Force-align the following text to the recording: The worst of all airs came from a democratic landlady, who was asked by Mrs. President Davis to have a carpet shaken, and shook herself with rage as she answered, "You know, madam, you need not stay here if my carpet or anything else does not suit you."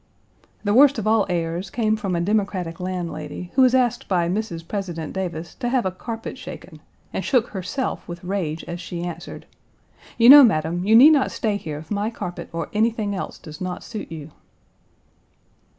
The 0.63 0.73
worst 0.73 0.97
of 0.97 1.05
all 1.05 1.27
airs 1.29 1.69
came 1.69 1.95
from 1.95 2.15
a 2.15 2.21
democratic 2.21 2.79
landlady, 2.79 3.51
who 3.53 3.61
was 3.61 3.75
asked 3.75 4.07
by 4.07 4.27
Mrs. 4.27 4.67
President 4.67 5.13
Davis 5.13 5.53
to 5.53 5.69
have 5.69 5.85
a 5.85 5.91
carpet 5.91 6.39
shaken, 6.39 6.79
and 7.13 7.23
shook 7.23 7.49
herself 7.49 8.07
with 8.07 8.23
rage 8.23 8.63
as 8.63 8.81
she 8.81 9.03
answered, 9.03 9.45
"You 10.17 10.27
know, 10.29 10.43
madam, 10.43 10.83
you 10.87 10.95
need 10.95 11.11
not 11.11 11.29
stay 11.29 11.55
here 11.55 11.77
if 11.77 11.91
my 11.91 12.09
carpet 12.09 12.49
or 12.51 12.69
anything 12.73 13.13
else 13.13 13.37
does 13.37 13.61
not 13.61 13.83
suit 13.83 14.11
you." 14.11 14.31